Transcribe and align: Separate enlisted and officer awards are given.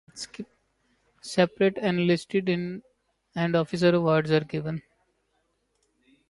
Separate 1.21 1.77
enlisted 1.77 2.49
and 2.49 3.55
officer 3.55 3.93
awards 3.93 4.31
are 4.31 4.43
given. 4.43 4.81